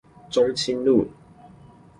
[0.31, 1.07] 中清路